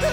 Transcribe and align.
Well, 0.00 0.10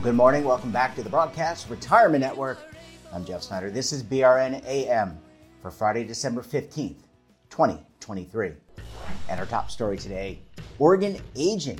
good 0.00 0.14
morning. 0.14 0.44
Welcome 0.44 0.70
back 0.70 0.94
to 0.94 1.02
the 1.02 1.10
broadcast 1.10 1.68
Retirement 1.68 2.22
Network. 2.22 2.60
I'm 3.12 3.26
Jeff 3.26 3.42
Snyder. 3.42 3.70
This 3.70 3.92
is 3.92 4.02
BRN 4.02 4.64
AM 4.64 5.18
for 5.60 5.70
Friday, 5.70 6.04
December 6.04 6.40
15th, 6.40 7.02
2023. 7.50 8.52
And 9.28 9.38
our 9.38 9.46
top 9.46 9.70
story 9.70 9.98
today 9.98 10.38
organ 10.78 11.20
aging, 11.36 11.78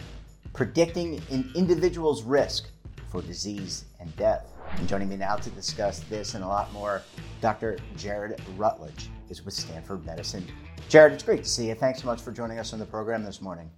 predicting 0.53 1.21
an 1.31 1.51
individual's 1.55 2.23
risk 2.23 2.69
for 3.11 3.23
disease 3.23 3.87
and 4.01 4.15
death. 4.17 4.47
And 4.77 4.87
joining 4.87 5.09
me 5.09 5.17
now 5.17 5.37
to 5.37 5.51
discuss 5.51 6.01
this 6.11 6.35
and 6.35 6.45
a 6.45 6.47
lot 6.47 6.73
more, 6.73 7.03
Dr. 7.41 7.79
Jarod 7.97 8.39
Rutledge 8.57 9.09
is 9.31 9.45
with 9.45 9.55
Stanford 9.55 10.05
Medicine. 10.05 10.47
Jarod, 10.91 11.13
it's 11.13 11.23
great 11.23 11.43
to 11.43 11.49
see 11.49 11.69
you. 11.69 11.75
Thanks 11.75 12.01
so 12.01 12.07
much 12.07 12.21
for 12.21 12.33
joining 12.33 12.59
us 12.59 12.73
on 12.73 12.79
the 12.79 12.87
program 12.87 13.25
this 13.25 13.41
morning. 13.41 13.71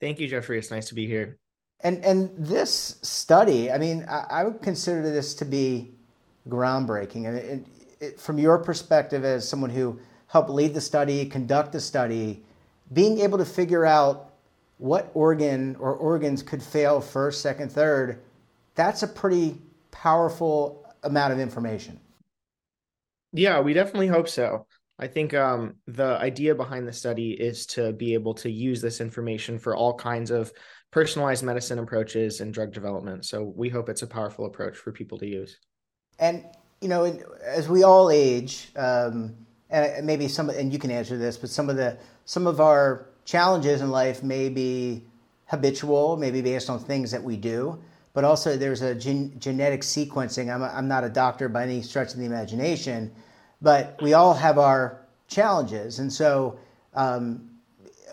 Thank 0.00 0.20
you, 0.20 0.28
Jeffrey. 0.28 0.58
It's 0.58 0.70
nice 0.70 0.88
to 0.88 0.94
be 0.94 1.06
here. 1.06 1.38
And 1.82 2.04
and 2.04 2.30
this 2.36 2.98
study, 3.02 3.70
I 3.70 3.78
mean, 3.78 4.04
I, 4.08 4.26
I 4.30 4.44
would 4.44 4.62
consider 4.62 5.02
this 5.02 5.34
to 5.36 5.44
be 5.44 5.94
groundbreaking. 6.48 7.26
And 7.26 7.36
it, 7.38 7.66
it, 8.00 8.20
from 8.20 8.38
your 8.38 8.58
perspective, 8.58 9.24
as 9.24 9.48
someone 9.48 9.70
who 9.70 9.98
helped 10.26 10.50
lead 10.50 10.74
the 10.74 10.80
study, 10.80 11.24
conduct 11.26 11.72
the 11.72 11.80
study, 11.80 12.44
being 12.92 13.20
able 13.20 13.38
to 13.38 13.44
figure 13.44 13.84
out 13.84 14.32
what 14.78 15.10
organ 15.14 15.76
or 15.78 15.94
organs 15.94 16.42
could 16.42 16.62
fail 16.62 17.00
first, 17.00 17.42
second, 17.42 17.70
third, 17.70 18.20
that's 18.74 19.02
a 19.02 19.08
pretty 19.08 19.60
powerful 19.90 20.86
amount 21.02 21.32
of 21.32 21.38
information. 21.38 22.00
Yeah, 23.32 23.60
we 23.60 23.74
definitely 23.74 24.08
hope 24.08 24.28
so. 24.28 24.66
I 24.98 25.06
think 25.06 25.32
um, 25.34 25.76
the 25.86 26.18
idea 26.18 26.54
behind 26.54 26.86
the 26.86 26.92
study 26.92 27.32
is 27.32 27.64
to 27.66 27.92
be 27.92 28.14
able 28.14 28.34
to 28.34 28.50
use 28.50 28.82
this 28.82 29.00
information 29.00 29.58
for 29.58 29.74
all 29.74 29.94
kinds 29.94 30.30
of 30.30 30.52
personalized 30.90 31.44
medicine 31.44 31.78
approaches 31.78 32.40
and 32.40 32.52
drug 32.52 32.72
development. 32.72 33.24
So 33.24 33.52
we 33.56 33.68
hope 33.68 33.88
it's 33.88 34.02
a 34.02 34.06
powerful 34.06 34.46
approach 34.46 34.76
for 34.76 34.92
people 34.92 35.18
to 35.18 35.26
use. 35.26 35.56
And 36.18 36.44
you 36.80 36.88
know, 36.88 37.04
as 37.44 37.68
we 37.68 37.82
all 37.82 38.10
age, 38.10 38.70
um, 38.76 39.36
and 39.70 40.06
maybe 40.06 40.28
some, 40.28 40.50
and 40.50 40.72
you 40.72 40.78
can 40.78 40.90
answer 40.90 41.16
this, 41.16 41.36
but 41.36 41.50
some 41.50 41.70
of 41.70 41.76
the 41.76 41.96
some 42.24 42.46
of 42.46 42.60
our 42.60 43.06
challenges 43.24 43.80
in 43.80 43.90
life 43.90 44.22
may 44.22 44.48
be 44.48 45.02
habitual, 45.46 46.16
maybe 46.16 46.40
based 46.40 46.70
on 46.70 46.78
things 46.78 47.10
that 47.10 47.22
we 47.22 47.36
do, 47.36 47.78
but 48.12 48.24
also 48.24 48.56
there's 48.56 48.82
a 48.82 48.94
gen- 48.94 49.32
genetic 49.38 49.82
sequencing. 49.82 50.52
I'm, 50.52 50.62
a, 50.62 50.66
I'm 50.66 50.88
not 50.88 51.04
a 51.04 51.08
doctor 51.08 51.48
by 51.48 51.64
any 51.64 51.82
stretch 51.82 52.12
of 52.12 52.18
the 52.18 52.24
imagination, 52.24 53.12
but 53.60 53.98
we 54.02 54.14
all 54.14 54.34
have 54.34 54.58
our 54.58 55.06
challenges, 55.28 55.98
and 55.98 56.12
so 56.12 56.58
um, 56.94 57.50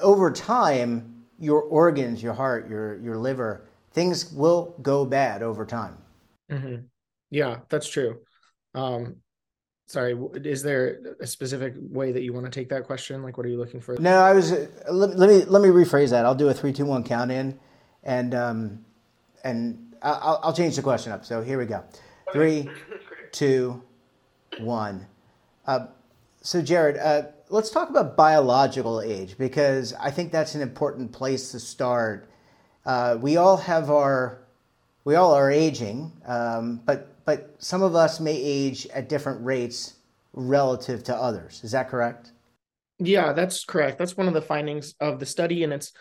over 0.01 0.31
time 0.31 1.25
your 1.39 1.61
organs, 1.61 2.21
your 2.21 2.33
heart, 2.33 2.69
your 2.69 2.97
your 2.97 3.17
liver, 3.17 3.67
things 3.91 4.31
will 4.31 4.75
go 4.81 5.05
bad 5.05 5.41
over 5.41 5.65
time. 5.65 5.97
Mm-hmm. 6.51 6.85
Yeah, 7.29 7.59
that's 7.69 7.89
true. 7.89 8.19
Um, 8.73 9.17
sorry, 9.87 10.15
is 10.35 10.61
there 10.61 10.99
a 11.19 11.25
specific 11.25 11.73
way 11.77 12.11
that 12.11 12.21
you 12.21 12.33
want 12.33 12.45
to 12.45 12.51
take 12.51 12.69
that 12.69 12.83
question? 12.83 13.23
Like, 13.23 13.37
what 13.37 13.45
are 13.45 13.49
you 13.49 13.57
looking 13.57 13.81
for? 13.81 13.95
No, 13.97 14.19
I 14.19 14.33
was. 14.33 14.51
Uh, 14.51 14.67
let, 14.91 15.17
let 15.17 15.29
me 15.29 15.43
let 15.45 15.61
me 15.61 15.69
rephrase 15.69 16.11
that. 16.11 16.25
I'll 16.25 16.35
do 16.35 16.49
a 16.49 16.53
three, 16.53 16.71
two, 16.71 16.85
one 16.85 17.03
count 17.03 17.31
in, 17.31 17.57
and 18.03 18.35
um, 18.35 18.85
and 19.43 19.95
I'll, 20.03 20.39
I'll 20.43 20.53
change 20.53 20.75
the 20.75 20.83
question 20.83 21.11
up. 21.11 21.25
So 21.25 21.41
here 21.41 21.57
we 21.57 21.65
go. 21.65 21.83
Three, 22.31 22.69
two, 23.31 23.81
one. 24.59 25.07
Uh, 25.65 25.87
so 26.41 26.61
Jarod, 26.61 26.97
uh, 27.03 27.29
let's 27.49 27.69
talk 27.69 27.89
about 27.89 28.15
biological 28.15 29.01
age 29.01 29.37
because 29.37 29.93
I 29.93 30.11
think 30.11 30.31
that's 30.31 30.55
an 30.55 30.61
important 30.61 31.11
place 31.11 31.51
to 31.51 31.59
start. 31.59 32.29
Uh, 32.85 33.17
we 33.19 33.35
all 33.35 33.57
have 33.57 33.91
our, 33.91 34.39
we 35.03 35.15
all 35.15 35.33
are 35.33 35.51
aging, 35.51 36.13
um, 36.25 36.81
but 36.85 37.16
but 37.27 37.53
some 37.59 37.83
of 37.83 37.93
us 37.93 38.19
may 38.19 38.35
age 38.35 38.87
at 38.87 39.09
different 39.09 39.45
rates 39.45 39.95
relative 40.33 41.03
to 41.03 41.15
others. 41.15 41.61
Is 41.63 41.73
that 41.73 41.89
correct? 41.89 42.31
Yeah, 42.99 43.33
that's 43.33 43.65
correct. 43.65 43.99
That's 43.99 44.17
one 44.17 44.27
of 44.27 44.33
the 44.33 44.41
findings 44.41 44.95
of 44.99 45.19
the 45.19 45.25
study, 45.27 45.63
and 45.63 45.71
it's 45.71 45.91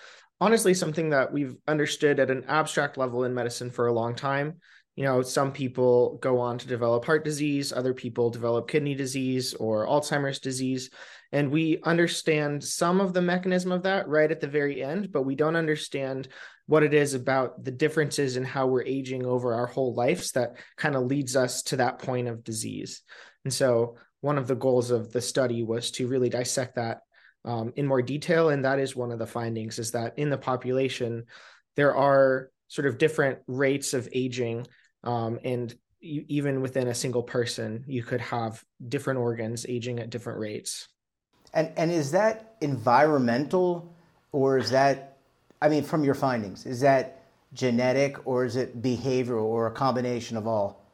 honestly 0.41 0.72
something 0.72 1.10
that 1.10 1.32
we've 1.32 1.56
understood 1.66 2.20
at 2.20 2.31
an 2.31 2.44
abstract 2.48 2.97
level 2.97 3.25
in 3.25 3.34
medicine 3.34 3.70
for 3.70 3.88
a 3.88 3.92
long 3.92 4.14
time 4.14 4.54
you 4.97 5.04
know, 5.04 5.20
some 5.20 5.53
people 5.53 6.19
go 6.22 6.41
on 6.41 6.56
to 6.56 6.66
develop 6.66 7.04
heart 7.04 7.22
disease, 7.22 7.70
other 7.70 7.93
people 7.93 8.31
develop 8.31 8.66
kidney 8.66 8.94
disease 8.94 9.53
or 9.53 9.87
Alzheimer's 9.87 10.38
disease. 10.38 10.88
And 11.32 11.50
we 11.50 11.81
understand 11.82 12.64
some 12.64 13.00
of 13.03 13.12
the 13.12 13.20
mechanism 13.20 13.72
of 13.72 13.82
that 13.82 14.08
right 14.08 14.31
at 14.31 14.41
the 14.41 14.47
very 14.47 14.82
end, 14.82 15.12
but 15.12 15.22
we 15.22 15.34
don't 15.34 15.56
understand 15.56 16.28
what 16.66 16.82
it 16.82 16.94
is 16.94 17.15
about 17.15 17.62
the 17.65 17.71
differences 17.71 18.37
in 18.37 18.44
how 18.44 18.66
we're 18.66 18.82
aging 18.82 19.25
over 19.25 19.54
our 19.54 19.66
whole 19.66 19.94
lives 19.94 20.32
that 20.32 20.56
kind 20.77 20.97
of 20.97 21.04
leads 21.04 21.37
us 21.37 21.62
to 21.62 21.77
that 21.77 21.99
point 21.99 22.28
of 22.28 22.44
disease. 22.44 23.03
And 23.44 23.53
so, 23.53 23.97
one 24.21 24.38
of 24.38 24.49
the 24.49 24.56
goals 24.56 24.91
of 24.91 25.12
the 25.12 25.21
study 25.21 25.62
was 25.62 25.91
to 25.93 26.09
really 26.09 26.28
dissect 26.28 26.76
that 26.76 27.03
um, 27.44 27.72
in 27.76 27.87
more 27.87 28.03
detail. 28.03 28.49
And 28.49 28.65
that 28.65 28.81
is 28.81 28.97
one 28.97 29.12
of 29.12 29.19
the 29.19 29.26
findings 29.26 29.78
is 29.78 29.93
that 29.93 30.19
in 30.19 30.31
the 30.31 30.38
population, 30.38 31.26
there 31.76 31.94
are 31.94 32.50
sort 32.66 32.87
of 32.87 32.99
different 32.99 33.38
rates 33.47 33.94
of 33.94 34.09
aging 34.12 34.66
um, 35.05 35.38
and 35.44 35.72
you, 36.00 36.25
even 36.28 36.60
within 36.60 36.88
a 36.88 36.94
single 36.94 37.22
person, 37.22 37.84
you 37.87 38.03
could 38.03 38.21
have 38.21 38.62
different 38.87 39.21
organs 39.21 39.65
aging 39.69 39.99
at 39.99 40.10
different 40.10 40.38
rates. 40.41 40.88
And 41.55 41.72
and 41.76 41.91
is 41.91 42.10
that 42.10 42.56
environmental, 42.60 43.94
or 44.32 44.59
is 44.59 44.71
that, 44.71 45.16
I 45.61 45.69
mean, 45.69 45.83
from 45.83 46.05
your 46.05 46.15
findings, 46.15 46.67
is 46.67 46.81
that 46.81 47.22
genetic 47.53 48.27
or 48.27 48.44
is 48.44 48.56
it 48.56 48.83
behavioral 48.83 49.44
or 49.44 49.67
a 49.67 49.71
combination 49.71 50.37
of 50.37 50.47
all, 50.47 50.84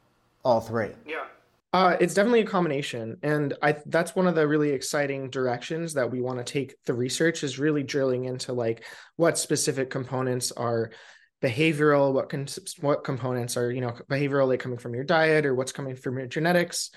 all 0.44 0.60
three? 0.60 0.90
Yeah. 1.06 1.24
Uh, 1.72 1.96
it's 2.00 2.12
definitely 2.12 2.40
a 2.40 2.46
combination, 2.46 3.16
and 3.22 3.54
I 3.62 3.76
that's 3.86 4.14
one 4.14 4.26
of 4.26 4.34
the 4.34 4.46
really 4.46 4.68
exciting 4.70 5.30
directions 5.30 5.94
that 5.94 6.10
we 6.10 6.20
want 6.20 6.38
to 6.38 6.44
take 6.44 6.74
the 6.84 6.92
research 6.92 7.42
is 7.42 7.58
really 7.58 7.82
drilling 7.82 8.26
into 8.26 8.52
like 8.52 8.84
what 9.16 9.38
specific 9.38 9.88
components 9.88 10.52
are 10.52 10.90
behavioral 11.42 12.12
what 12.12 12.28
can 12.28 12.46
what 12.80 13.02
components 13.02 13.56
are 13.56 13.72
you 13.72 13.80
know 13.80 13.92
behaviorally 14.08 14.58
coming 14.58 14.78
from 14.78 14.94
your 14.94 15.02
diet 15.02 15.44
or 15.44 15.54
what's 15.54 15.72
coming 15.72 15.96
from 15.96 16.16
your 16.16 16.26
genetics 16.28 16.90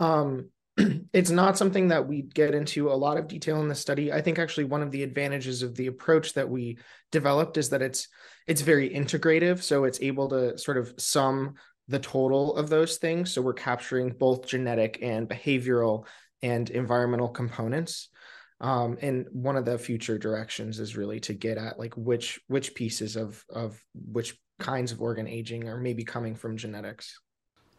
um, 0.00 0.50
it's 1.12 1.30
not 1.30 1.56
something 1.56 1.88
that 1.88 2.06
we 2.06 2.22
get 2.22 2.54
into 2.54 2.90
a 2.90 2.94
lot 2.94 3.16
of 3.16 3.28
detail 3.28 3.60
in 3.60 3.68
the 3.68 3.74
study. 3.74 4.12
I 4.12 4.20
think 4.20 4.38
actually 4.38 4.64
one 4.64 4.82
of 4.82 4.90
the 4.90 5.02
advantages 5.02 5.62
of 5.62 5.74
the 5.74 5.86
approach 5.86 6.34
that 6.34 6.48
we 6.48 6.78
developed 7.12 7.56
is 7.56 7.70
that 7.70 7.82
it's 7.82 8.08
it's 8.46 8.60
very 8.60 8.90
integrative. 8.90 9.62
So 9.62 9.84
it's 9.84 10.00
able 10.00 10.28
to 10.30 10.58
sort 10.58 10.76
of 10.76 10.92
sum 10.98 11.54
the 11.88 11.98
total 11.98 12.56
of 12.56 12.68
those 12.68 12.96
things. 12.96 13.32
So 13.32 13.42
we're 13.42 13.52
capturing 13.52 14.10
both 14.10 14.46
genetic 14.46 14.98
and 15.02 15.28
behavioral 15.28 16.06
and 16.42 16.68
environmental 16.70 17.28
components. 17.28 18.08
Um, 18.60 18.98
and 19.02 19.26
one 19.32 19.56
of 19.56 19.64
the 19.64 19.78
future 19.78 20.16
directions 20.16 20.80
is 20.80 20.96
really 20.96 21.20
to 21.20 21.34
get 21.34 21.58
at 21.58 21.78
like 21.78 21.94
which 21.96 22.40
which 22.46 22.74
pieces 22.74 23.16
of 23.16 23.44
of 23.50 23.78
which 23.94 24.36
kinds 24.58 24.92
of 24.92 25.02
organ 25.02 25.26
aging 25.26 25.68
are 25.68 25.78
maybe 25.78 26.04
coming 26.04 26.34
from 26.34 26.56
genetics. 26.56 27.20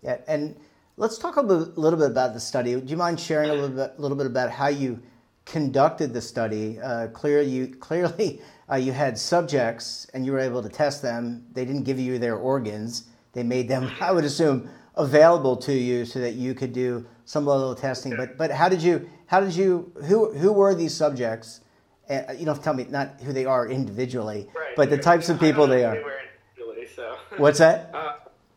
Yeah 0.02 0.18
and 0.28 0.58
let's 0.98 1.18
talk 1.18 1.38
a 1.38 1.42
little 1.42 2.00
bit 2.00 2.12
about 2.12 2.34
the 2.34 2.40
study 2.40 2.80
do 2.80 2.88
you 2.88 2.98
mind 2.98 3.20
sharing 3.20 3.50
a 3.50 3.54
little 3.54 3.70
bit, 3.70 4.00
little 4.00 4.18
bit 4.18 4.28
about 4.28 4.50
how 4.50 4.68
you 4.68 5.02
conducted 5.46 6.14
the 6.14 6.22
study 6.22 6.80
uh, 6.80 7.08
clear 7.08 7.42
you 7.42 7.68
clearly 7.68 8.42
uh, 8.72 8.76
you 8.76 8.92
had 8.92 9.18
subjects 9.18 10.08
and 10.14 10.26
you 10.26 10.32
were 10.32 10.40
able 10.40 10.62
to 10.62 10.70
test 10.70 11.02
them 11.02 11.46
they 11.54 11.66
didn't 11.66 11.84
give 11.84 12.00
you 12.00 12.18
their 12.18 12.36
organs 12.36 13.06
they 13.34 13.44
made 13.44 13.68
them 13.68 13.92
i 14.02 14.12
would 14.12 14.24
assume 14.24 14.70
available 14.98 15.58
to 15.58 15.74
you 15.74 16.06
so 16.06 16.20
that 16.20 16.34
you 16.34 16.54
could 16.54 16.74
do 16.74 17.06
some 17.26 17.46
level 17.46 17.72
of 17.72 17.80
testing. 17.80 18.16
But 18.16 18.38
but 18.38 18.52
how 18.52 18.70
did 18.70 18.82
you 18.82 19.10
how 19.28 19.42
did 19.42 19.56
you 19.56 19.92
who 20.06 20.32
who 20.34 20.54
were 20.54 20.74
these 20.74 20.94
subjects? 20.94 21.62
Uh, 22.10 22.22
you 22.38 22.46
don't 22.46 22.48
have 22.48 22.58
to 22.60 22.64
tell 22.64 22.74
me 22.74 22.86
not 22.88 23.20
who 23.22 23.34
they 23.34 23.46
are 23.46 23.68
individually, 23.68 24.48
right. 24.56 24.76
but 24.76 24.92
the 24.92 24.98
types 24.98 25.28
of 25.30 25.40
people 25.40 25.66
they 25.66 25.84
are. 25.84 25.96
They 25.96 26.86
so. 26.96 27.18
What's 27.38 27.58
that? 27.60 27.90
Uh, 27.94 28.14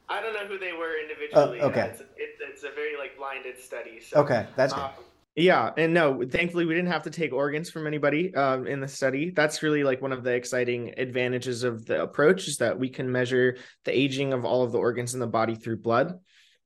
I 0.09 0.21
don't 0.21 0.35
know 0.35 0.47
who 0.47 0.59
they 0.59 0.73
were 0.73 1.01
individually. 1.01 1.61
Uh, 1.61 1.69
okay. 1.69 1.91
It's, 1.93 2.01
it, 2.01 2.37
it's, 2.41 2.63
a 2.63 2.71
very 2.71 2.97
like 2.97 3.19
blinded 3.41 3.63
study. 3.63 4.01
So, 4.01 4.21
okay, 4.21 4.47
that's 4.57 4.73
good. 4.73 4.83
Um, 4.83 4.91
yeah, 5.37 5.71
and 5.77 5.95
no, 5.95 6.25
thankfully 6.29 6.65
we 6.65 6.75
didn't 6.75 6.91
have 6.91 7.05
to 7.05 7.11
take 7.11 7.33
organs 7.33 7.71
from 7.71 7.87
anybody 7.87 8.35
um, 8.35 8.67
in 8.67 8.81
the 8.81 8.89
study. 8.89 9.31
That's 9.31 9.63
really 9.63 9.85
like 9.85 10.03
one 10.03 10.13
of 10.13 10.25
the 10.25 10.33
exciting 10.33 10.95
advantages 10.97 11.63
of 11.63 11.87
the 11.87 12.03
approach 12.03 12.49
is 12.49 12.57
that 12.57 12.77
we 12.77 12.89
can 12.89 13.13
measure 13.13 13.57
the 13.85 13.97
aging 13.97 14.33
of 14.33 14.45
all 14.45 14.65
of 14.65 14.73
the 14.73 14.79
organs 14.79 15.15
in 15.15 15.21
the 15.21 15.29
body 15.29 15.55
through 15.55 15.79
blood. 15.79 16.19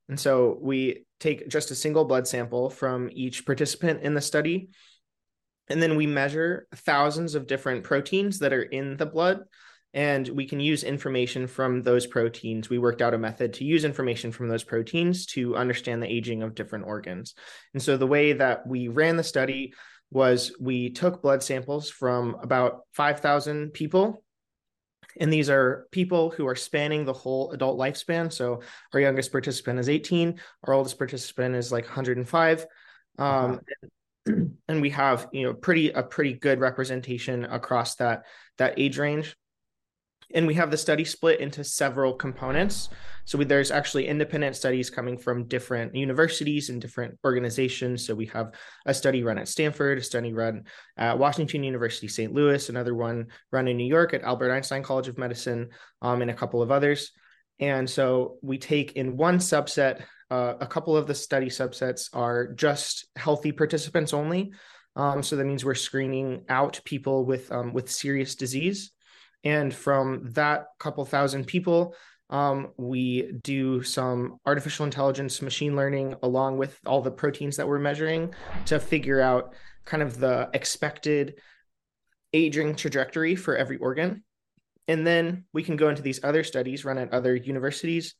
And 0.09 0.19
so 0.19 0.57
we 0.59 1.05
take 1.19 1.49
just 1.49 1.69
a 1.69 1.75
single 1.75 2.05
blood 2.05 2.27
sample 2.27 2.71
from 2.71 3.09
each 3.11 3.45
participant 3.45 4.01
in 4.01 4.15
the 4.15 4.21
study. 4.21 4.69
And 5.69 5.81
then 5.81 5.95
we 5.95 6.07
measure 6.07 6.67
thousands 6.75 7.35
of 7.35 7.45
different 7.45 7.83
proteins 7.83 8.39
that 8.39 8.53
are 8.53 8.63
in 8.63 8.97
the 8.97 9.05
blood 9.05 9.43
and 9.93 10.27
we 10.27 10.45
can 10.45 10.59
use 10.59 10.83
information 10.83 11.45
from 11.47 11.83
those 11.83 12.07
proteins. 12.07 12.69
We 12.69 12.79
worked 12.79 13.01
out 13.01 13.13
a 13.13 13.17
method 13.17 13.53
to 13.53 13.63
use 13.63 13.85
information 13.85 14.31
from 14.31 14.47
those 14.47 14.63
proteins 14.63 15.27
to 15.27 15.55
understand 15.55 16.01
the 16.01 16.11
aging 16.11 16.41
of 16.41 16.55
different 16.55 16.85
organs. 16.85 17.35
And 17.73 17.81
so 17.81 17.95
the 17.95 18.07
way 18.07 18.33
that 18.33 18.65
we 18.65 18.87
ran 18.87 19.17
the 19.17 19.23
study 19.23 19.73
was 20.09 20.51
we 20.59 20.89
took 20.89 21.21
blood 21.21 21.43
samples 21.43 21.89
from 21.91 22.37
about 22.41 22.81
5,000 22.93 23.71
people. 23.71 24.23
And 25.19 25.31
these 25.31 25.49
are 25.51 25.85
people 25.91 26.31
who 26.31 26.47
are 26.47 26.55
spanning 26.55 27.05
the 27.05 27.13
whole 27.13 27.51
adult 27.51 27.77
lifespan. 27.77 28.33
So 28.33 28.61
our 28.93 28.99
youngest 28.99 29.31
participant 29.31 29.79
is 29.79 29.89
18, 29.89 30.39
our 30.63 30.73
oldest 30.73 30.97
participant 30.97 31.55
is 31.55 31.71
like 31.71 31.85
105. 31.85 32.65
Um, 33.19 33.59
and 34.25 34.81
we 34.81 34.89
have 34.91 35.27
you 35.33 35.43
know 35.43 35.53
pretty 35.53 35.91
a 35.91 36.01
pretty 36.01 36.33
good 36.33 36.59
representation 36.59 37.43
across 37.43 37.95
that 37.95 38.23
that 38.57 38.79
age 38.79 38.97
range 38.97 39.35
and 40.33 40.47
we 40.47 40.55
have 40.55 40.71
the 40.71 40.77
study 40.77 41.05
split 41.05 41.39
into 41.39 41.63
several 41.63 42.13
components. 42.13 42.89
So 43.25 43.37
we, 43.37 43.45
there's 43.45 43.71
actually 43.71 44.07
independent 44.07 44.55
studies 44.55 44.89
coming 44.89 45.17
from 45.17 45.47
different 45.47 45.95
universities 45.95 46.69
and 46.69 46.81
different 46.81 47.17
organizations. 47.23 48.05
So 48.05 48.15
we 48.15 48.25
have 48.27 48.53
a 48.85 48.93
study 48.93 49.23
run 49.23 49.37
at 49.37 49.47
Stanford, 49.47 49.99
a 49.99 50.03
study 50.03 50.33
run 50.33 50.63
at 50.97 51.17
Washington 51.17 51.63
University, 51.63 52.07
St. 52.07 52.33
Louis, 52.33 52.67
another 52.69 52.95
one 52.95 53.27
run 53.51 53.67
in 53.67 53.77
New 53.77 53.87
York 53.87 54.13
at 54.13 54.23
Albert 54.23 54.51
Einstein 54.51 54.83
College 54.83 55.07
of 55.07 55.17
Medicine, 55.17 55.69
um, 56.01 56.21
and 56.21 56.31
a 56.31 56.35
couple 56.35 56.61
of 56.61 56.71
others. 56.71 57.11
And 57.59 57.89
so 57.89 58.37
we 58.41 58.57
take 58.57 58.93
in 58.93 59.15
one 59.15 59.37
subset, 59.37 60.03
uh, 60.31 60.55
a 60.59 60.67
couple 60.67 60.97
of 60.97 61.05
the 61.05 61.15
study 61.15 61.47
subsets 61.47 62.09
are 62.13 62.51
just 62.53 63.05
healthy 63.15 63.51
participants 63.51 64.13
only. 64.13 64.51
Um, 64.95 65.23
so 65.23 65.35
that 65.35 65.45
means 65.45 65.63
we're 65.63 65.75
screening 65.75 66.45
out 66.49 66.81
people 66.85 67.25
with 67.25 67.51
um, 67.51 67.73
with 67.73 67.91
serious 67.91 68.35
disease. 68.35 68.91
And 69.43 69.73
from 69.73 70.31
that 70.33 70.67
couple 70.79 71.03
thousand 71.05 71.45
people, 71.47 71.95
um, 72.29 72.71
we 72.77 73.31
do 73.43 73.83
some 73.83 74.37
artificial 74.45 74.85
intelligence 74.85 75.41
machine 75.41 75.75
learning 75.75 76.15
along 76.23 76.57
with 76.57 76.79
all 76.85 77.01
the 77.01 77.11
proteins 77.11 77.57
that 77.57 77.67
we're 77.67 77.79
measuring 77.79 78.33
to 78.65 78.79
figure 78.79 79.21
out 79.21 79.53
kind 79.85 80.01
of 80.01 80.17
the 80.17 80.49
expected 80.53 81.35
aging 82.31 82.75
trajectory 82.75 83.35
for 83.35 83.55
every 83.55 83.77
organ. 83.77 84.23
And 84.87 85.05
then 85.05 85.45
we 85.53 85.63
can 85.63 85.75
go 85.75 85.89
into 85.89 86.01
these 86.01 86.23
other 86.23 86.43
studies 86.43 86.83
run 86.83 86.97
at 86.97 87.13
other 87.13 87.35
universities, 87.35 88.15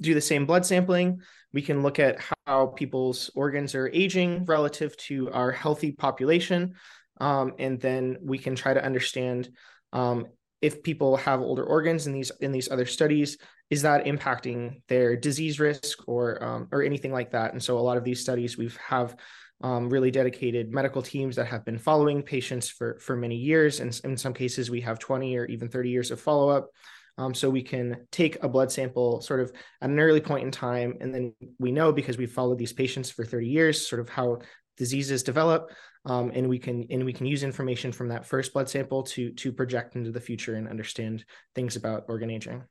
do 0.00 0.14
the 0.14 0.20
same 0.20 0.46
blood 0.46 0.64
sampling. 0.64 1.20
We 1.52 1.62
can 1.62 1.82
look 1.82 1.98
at 1.98 2.18
how 2.46 2.66
people's 2.68 3.30
organs 3.34 3.74
are 3.74 3.88
aging 3.88 4.44
relative 4.44 4.96
to 5.08 5.30
our 5.32 5.50
healthy 5.50 5.92
population. 5.92 6.74
Um, 7.20 7.54
and 7.58 7.80
then 7.80 8.18
we 8.22 8.38
can 8.38 8.54
try 8.54 8.74
to 8.74 8.84
understand 8.84 9.50
um, 9.92 10.26
if 10.60 10.82
people 10.82 11.16
have 11.16 11.40
older 11.40 11.64
organs 11.64 12.06
in 12.06 12.12
these 12.12 12.32
in 12.40 12.52
these 12.52 12.70
other 12.70 12.86
studies 12.86 13.38
is 13.70 13.82
that 13.82 14.06
impacting 14.06 14.80
their 14.88 15.16
disease 15.16 15.60
risk 15.60 15.98
or 16.08 16.42
um, 16.42 16.68
or 16.72 16.82
anything 16.82 17.12
like 17.12 17.30
that? 17.32 17.52
And 17.52 17.62
so 17.62 17.78
a 17.78 17.80
lot 17.80 17.96
of 17.96 18.04
these 18.04 18.20
studies 18.20 18.56
we've 18.56 18.76
have 18.76 19.16
um, 19.60 19.90
really 19.90 20.10
dedicated 20.10 20.72
medical 20.72 21.02
teams 21.02 21.36
that 21.36 21.46
have 21.46 21.64
been 21.64 21.78
following 21.78 22.22
patients 22.22 22.68
for 22.68 22.98
for 23.00 23.16
many 23.16 23.36
years. 23.36 23.80
And 23.80 23.98
in 24.04 24.16
some 24.16 24.34
cases 24.34 24.70
we 24.70 24.80
have 24.82 24.98
20 24.98 25.36
or 25.36 25.44
even 25.46 25.68
30 25.68 25.90
years 25.90 26.10
of 26.10 26.20
follow-up 26.20 26.70
um, 27.18 27.34
so 27.34 27.50
we 27.50 27.62
can 27.62 28.06
take 28.10 28.42
a 28.42 28.48
blood 28.48 28.72
sample 28.72 29.20
sort 29.20 29.40
of 29.40 29.52
at 29.82 29.90
an 29.90 30.00
early 30.00 30.20
point 30.20 30.44
in 30.44 30.50
time 30.50 30.96
and 31.00 31.14
then 31.14 31.34
we 31.58 31.70
know 31.70 31.92
because 31.92 32.16
we've 32.16 32.32
followed 32.32 32.58
these 32.58 32.72
patients 32.72 33.10
for 33.10 33.24
30 33.24 33.46
years 33.46 33.86
sort 33.86 34.00
of 34.00 34.08
how 34.08 34.38
diseases 34.76 35.22
develop 35.22 35.70
um, 36.04 36.30
and 36.34 36.48
we 36.48 36.58
can 36.58 36.86
and 36.90 37.04
we 37.04 37.12
can 37.12 37.26
use 37.26 37.42
information 37.42 37.92
from 37.92 38.08
that 38.08 38.24
first 38.24 38.52
blood 38.52 38.68
sample 38.68 39.02
to 39.02 39.30
to 39.32 39.52
project 39.52 39.96
into 39.96 40.10
the 40.10 40.20
future 40.20 40.54
and 40.54 40.68
understand 40.68 41.24
things 41.54 41.76
about 41.76 42.04
organ 42.08 42.30
aging. 42.30 42.64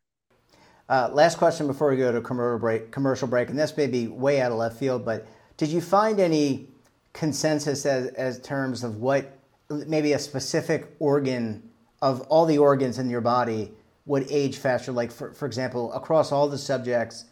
Uh, 0.89 1.09
last 1.11 1.37
question 1.37 1.67
before 1.67 1.89
we 1.89 1.97
go 1.97 2.11
to 2.11 2.21
commercial 2.21 2.59
break. 2.59 2.91
Commercial 2.91 3.27
break, 3.27 3.49
and 3.49 3.59
this 3.59 3.75
may 3.75 3.87
be 3.87 4.07
way 4.07 4.41
out 4.41 4.51
of 4.51 4.57
left 4.57 4.77
field, 4.77 5.03
but 5.03 5.27
did 5.57 5.69
you 5.69 5.81
find 5.81 6.19
any 6.19 6.67
consensus 7.13 7.85
as 7.85 8.07
as 8.13 8.39
terms 8.41 8.83
of 8.83 8.97
what 8.97 9.37
maybe 9.69 10.13
a 10.13 10.19
specific 10.19 10.95
organ 10.99 11.69
of 12.01 12.21
all 12.21 12.45
the 12.45 12.57
organs 12.57 12.99
in 12.99 13.09
your 13.09 13.21
body 13.21 13.71
would 14.07 14.25
age 14.31 14.57
faster? 14.57 14.91
Like 14.91 15.11
for 15.11 15.33
for 15.33 15.45
example, 15.45 15.93
across 15.93 16.31
all 16.31 16.47
the 16.47 16.57
subjects, 16.57 17.25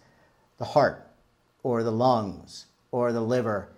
the 0.57 0.65
heart, 0.65 1.09
or 1.63 1.83
the 1.83 1.91
lungs, 1.91 2.65
or 2.91 3.11
the 3.11 3.21
liver, 3.21 3.69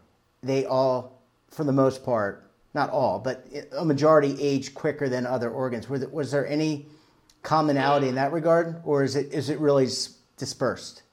they 0.44 0.66
all 0.66 1.22
for 1.50 1.64
the 1.64 1.72
most 1.72 2.04
part, 2.04 2.52
not 2.74 2.90
all, 2.90 3.20
but 3.20 3.48
a 3.78 3.86
majority 3.86 4.36
age 4.42 4.74
quicker 4.74 5.08
than 5.08 5.26
other 5.26 5.50
organs. 5.50 5.88
Was 5.90 6.32
there 6.32 6.48
any 6.48 6.88
commonality 7.44 8.10
in 8.10 8.16
that 8.16 8.34
regard, 8.34 8.82
or 8.84 9.04
is 9.04 9.16
it 9.16 9.32
is 9.32 9.50
it 9.50 9.60
really 9.60 9.88
dispersed? 10.38 11.04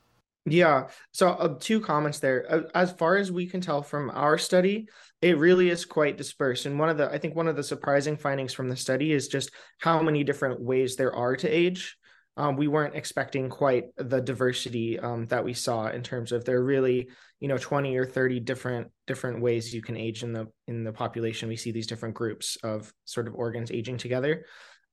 Yeah. 0.46 0.88
So 1.12 1.30
uh, 1.30 1.56
two 1.58 1.80
comments 1.80 2.18
there. 2.18 2.46
Uh, 2.50 2.62
as 2.74 2.92
far 2.92 3.16
as 3.16 3.32
we 3.32 3.46
can 3.46 3.60
tell 3.60 3.82
from 3.82 4.10
our 4.10 4.36
study, 4.36 4.88
it 5.24 5.38
really 5.38 5.70
is 5.70 5.86
quite 5.86 6.18
dispersed. 6.18 6.66
And 6.66 6.78
one 6.78 6.90
of 6.90 6.98
the 6.98 7.10
I 7.10 7.16
think 7.16 7.34
one 7.34 7.48
of 7.48 7.56
the 7.56 7.62
surprising 7.62 8.18
findings 8.18 8.52
from 8.52 8.68
the 8.68 8.76
study 8.76 9.10
is 9.10 9.26
just 9.26 9.50
how 9.80 10.02
many 10.02 10.22
different 10.22 10.60
ways 10.60 10.96
there 10.96 11.14
are 11.14 11.34
to 11.36 11.48
age. 11.48 11.96
Um, 12.36 12.56
we 12.56 12.68
weren't 12.68 12.94
expecting 12.94 13.48
quite 13.48 13.84
the 13.96 14.20
diversity 14.20 15.00
um, 15.00 15.26
that 15.28 15.42
we 15.42 15.54
saw 15.54 15.86
in 15.86 16.02
terms 16.02 16.30
of 16.30 16.44
there 16.44 16.58
are 16.58 16.64
really 16.64 17.08
you 17.40 17.48
know 17.48 17.56
20 17.56 17.96
or 17.96 18.04
30 18.04 18.40
different 18.40 18.88
different 19.06 19.40
ways 19.40 19.72
you 19.72 19.80
can 19.80 19.96
age 19.96 20.22
in 20.22 20.34
the 20.34 20.46
in 20.66 20.84
the 20.84 20.92
population. 20.92 21.48
We 21.48 21.56
see 21.56 21.72
these 21.72 21.86
different 21.86 22.14
groups 22.14 22.58
of 22.62 22.92
sort 23.06 23.26
of 23.26 23.34
organs 23.34 23.70
aging 23.70 23.96
together. 23.96 24.44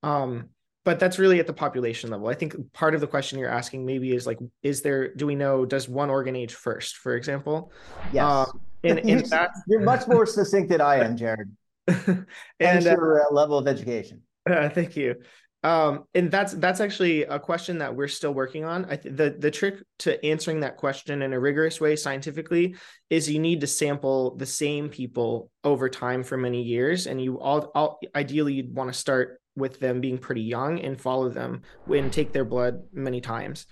Um, 0.02 0.52
but 0.86 0.98
that's 0.98 1.20
really 1.20 1.42
at 1.42 1.46
the 1.46 1.54
population 1.54 2.10
level. 2.10 2.30
I 2.30 2.36
think 2.36 2.56
part 2.72 2.96
of 2.96 3.02
the 3.02 3.08
question 3.08 3.38
you're 3.38 3.50
asking 3.50 3.86
maybe 3.86 4.16
is 4.16 4.26
like 4.26 4.40
is 4.64 4.82
there 4.82 5.14
do 5.14 5.26
we 5.26 5.36
know 5.36 5.66
does 5.66 5.90
one 5.90 6.10
organ 6.10 6.38
age 6.38 6.54
first 6.54 6.96
for 6.96 7.18
example? 7.18 7.74
Yes. 8.14 8.24
Um, 8.24 8.62
and, 8.84 9.00
and 9.10 9.26
that, 9.28 9.52
you're 9.68 9.82
much 9.82 10.08
more 10.08 10.26
succinct 10.26 10.70
than 10.70 10.82
i 10.82 10.96
am 10.98 11.18
jarod 11.18 11.56
and 12.60 12.88
uh, 12.88 12.92
your 12.92 13.22
uh, 13.22 13.34
level 13.34 13.58
of 13.58 13.68
education 13.68 14.22
uh, 14.50 14.70
thank 14.70 14.96
you 14.96 15.16
um, 15.64 16.06
and 16.16 16.32
that's 16.32 16.54
that's 16.54 16.80
actually 16.80 17.24
a 17.24 17.40
question 17.40 17.78
that 17.80 17.96
we're 17.96 18.08
still 18.08 18.34
working 18.34 18.66
on. 18.66 18.86
I 18.86 18.96
th- 18.96 19.16
the 19.16 19.36
the 19.38 19.52
trick 19.52 19.76
to 20.00 20.24
answering 20.26 20.62
that 20.62 20.78
question 20.78 21.22
in 21.22 21.34
a 21.34 21.40
rigorous 21.40 21.80
way 21.80 21.96
scientifically 21.96 22.76
is 23.12 23.30
you 23.30 23.40
need 23.40 23.62
to 23.62 23.68
sample 23.68 24.36
the 24.38 24.46
same 24.46 24.90
people 24.90 25.52
over 25.64 25.88
time 25.88 26.24
for 26.24 26.36
many 26.36 26.64
years, 26.64 27.06
and 27.06 27.22
you 27.22 27.40
all, 27.40 27.72
all 27.76 28.00
ideally 28.16 28.54
you'd 28.54 28.74
want 28.74 28.92
to 28.92 28.98
start 28.98 29.40
with 29.56 29.80
them 29.80 30.02
being 30.02 30.18
pretty 30.18 30.42
young 30.42 30.80
and 30.80 31.00
follow 31.00 31.30
them 31.30 31.62
and 31.88 32.12
take 32.12 32.34
their 32.34 32.46
blood 32.46 32.82
many 32.92 33.22
times. 33.22 33.68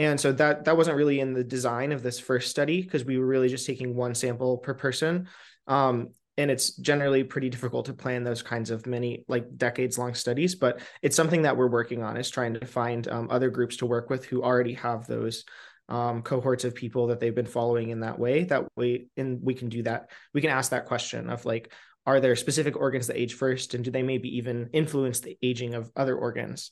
And 0.00 0.18
so 0.18 0.32
that 0.32 0.64
that 0.64 0.78
wasn't 0.78 0.96
really 0.96 1.20
in 1.20 1.34
the 1.34 1.44
design 1.44 1.92
of 1.92 2.02
this 2.02 2.18
first 2.18 2.48
study 2.48 2.80
because 2.80 3.04
we 3.04 3.18
were 3.18 3.26
really 3.26 3.50
just 3.50 3.66
taking 3.66 3.94
one 3.94 4.14
sample 4.14 4.56
per 4.56 4.72
person. 4.72 5.28
Um, 5.66 6.08
and 6.38 6.50
it's 6.50 6.74
generally 6.76 7.22
pretty 7.22 7.50
difficult 7.50 7.84
to 7.84 7.92
plan 7.92 8.24
those 8.24 8.40
kinds 8.40 8.70
of 8.70 8.86
many 8.86 9.26
like 9.28 9.58
decades 9.58 9.98
long 9.98 10.14
studies 10.14 10.54
but 10.54 10.80
it's 11.02 11.16
something 11.16 11.42
that 11.42 11.56
we're 11.56 11.68
working 11.68 12.02
on 12.02 12.16
is 12.16 12.30
trying 12.30 12.54
to 12.54 12.66
find 12.66 13.08
um, 13.08 13.28
other 13.30 13.50
groups 13.50 13.76
to 13.76 13.84
work 13.84 14.08
with 14.08 14.24
who 14.24 14.42
already 14.42 14.72
have 14.72 15.06
those 15.06 15.44
um, 15.90 16.22
cohorts 16.22 16.64
of 16.64 16.74
people 16.74 17.08
that 17.08 17.20
they've 17.20 17.34
been 17.34 17.44
following 17.44 17.90
in 17.90 18.00
that 18.00 18.18
way. 18.18 18.44
That 18.44 18.68
way 18.76 19.08
and 19.18 19.42
we 19.42 19.52
can 19.52 19.68
do 19.68 19.82
that. 19.82 20.10
We 20.32 20.40
can 20.40 20.50
ask 20.50 20.70
that 20.70 20.86
question 20.86 21.28
of 21.28 21.44
like 21.44 21.74
are 22.06 22.20
there 22.20 22.36
specific 22.36 22.74
organs 22.74 23.08
that 23.08 23.18
age 23.18 23.34
first 23.34 23.74
and 23.74 23.84
do 23.84 23.90
they 23.90 24.02
maybe 24.02 24.38
even 24.38 24.70
influence 24.72 25.20
the 25.20 25.36
aging 25.42 25.74
of 25.74 25.90
other 25.94 26.16
organs? 26.16 26.70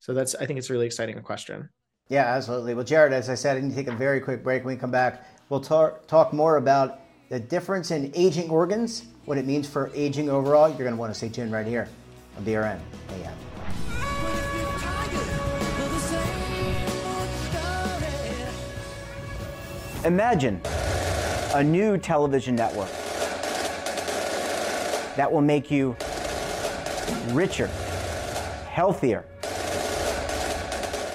So 0.00 0.12
that's 0.12 0.34
i 0.34 0.44
think 0.44 0.58
it's 0.58 0.70
a 0.70 0.72
really 0.72 0.86
exciting 0.86 1.22
question 1.22 1.68
yeah 2.08 2.34
absolutely. 2.34 2.74
Well 2.74 2.84
jarod 2.84 3.12
as 3.12 3.28
i 3.28 3.34
said 3.34 3.56
i 3.56 3.60
need 3.60 3.70
to 3.70 3.76
take 3.76 3.88
a 3.88 3.92
very 3.92 4.20
quick 4.20 4.42
break. 4.42 4.64
When 4.64 4.74
we 4.74 4.80
come 4.80 4.90
back 4.90 5.24
we'll 5.48 5.60
talk, 5.60 6.06
talk 6.06 6.32
more 6.32 6.56
about 6.56 7.00
the 7.28 7.38
difference 7.38 7.90
in 7.90 8.10
aging 8.14 8.50
organs, 8.50 9.06
what 9.24 9.38
it 9.38 9.46
means 9.46 9.68
for 9.68 9.90
aging 9.94 10.28
overall, 10.28 10.68
you're 10.68 10.78
going 10.78 10.90
to 10.92 10.96
want 10.96 11.12
to 11.12 11.16
stay 11.16 11.28
tuned 11.28 11.52
right 11.52 11.66
here 11.66 11.88
on 12.36 12.44
BRN 12.44 12.78
AM. 13.10 13.34
Imagine 20.04 20.60
a 21.54 21.64
new 21.64 21.96
television 21.96 22.54
network 22.54 22.90
that 25.16 25.30
will 25.30 25.40
make 25.40 25.70
you 25.70 25.96
richer, 27.28 27.68
healthier, 28.68 29.24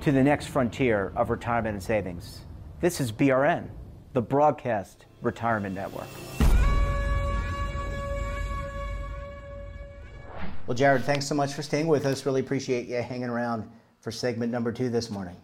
to 0.00 0.12
the 0.12 0.22
next 0.22 0.46
frontier 0.46 1.12
of 1.16 1.30
retirement 1.30 1.74
and 1.74 1.82
savings. 1.82 2.40
This 2.80 3.00
is 3.00 3.10
BRN, 3.10 3.68
the 4.12 4.22
Broadcast 4.22 5.06
Retirement 5.22 5.74
Network. 5.74 6.06
Well, 10.66 10.76
Jarod, 10.76 11.02
thanks 11.02 11.26
so 11.26 11.34
much 11.34 11.52
for 11.54 11.62
staying 11.62 11.88
with 11.88 12.06
us. 12.06 12.26
Really 12.26 12.40
appreciate 12.40 12.86
you 12.86 12.96
hanging 12.96 13.28
around 13.28 13.68
for 14.00 14.12
segment 14.12 14.52
number 14.52 14.70
two 14.70 14.90
this 14.90 15.10
morning. 15.10 15.36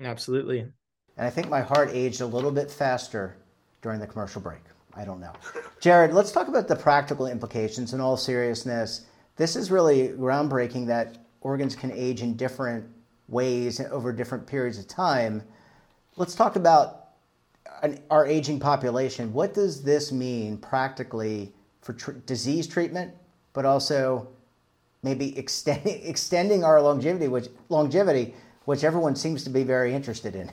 Absolutely. 0.00 0.60
And 0.60 1.26
I 1.26 1.30
think 1.30 1.48
my 1.48 1.60
heart 1.60 1.90
aged 1.92 2.20
a 2.22 2.26
little 2.26 2.50
bit 2.50 2.70
faster 2.70 3.36
during 3.82 4.00
the 4.00 4.06
commercial 4.06 4.40
break. 4.40 4.62
I 4.94 5.04
don't 5.04 5.20
know. 5.20 5.32
Jarod, 5.80 6.12
let's 6.12 6.32
talk 6.32 6.48
about 6.48 6.66
the 6.66 6.76
practical 6.76 7.26
implications 7.26 7.92
in 7.92 8.00
all 8.00 8.16
seriousness. 8.16 9.06
This 9.36 9.54
is 9.54 9.70
really 9.70 10.08
groundbreaking 10.08 10.86
that 10.86 11.18
organs 11.42 11.76
can 11.76 11.92
age 11.92 12.22
in 12.22 12.36
different 12.36 12.88
ways 13.30 13.80
over 13.80 14.12
different 14.12 14.46
periods 14.46 14.78
of 14.78 14.88
time. 14.88 15.42
Let's 16.16 16.34
talk 16.34 16.56
about 16.56 17.08
an, 17.82 18.00
our 18.10 18.26
aging 18.26 18.60
population. 18.60 19.32
What 19.32 19.54
does 19.54 19.82
this 19.82 20.12
mean 20.12 20.58
practically 20.58 21.52
for 21.82 21.94
tr- 21.94 22.12
disease 22.12 22.66
treatment, 22.66 23.14
but 23.52 23.64
also 23.64 24.28
maybe 25.02 25.36
extending 25.38 26.00
extending 26.04 26.64
our 26.64 26.80
longevity, 26.80 27.28
which 27.28 27.48
longevity, 27.68 28.34
which 28.64 28.84
everyone 28.84 29.16
seems 29.16 29.44
to 29.44 29.50
be 29.50 29.62
very 29.62 29.94
interested 29.94 30.34
in 30.34 30.50